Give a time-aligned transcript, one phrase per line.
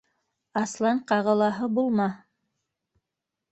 [0.61, 2.09] Аслан ҡағылаһы булма!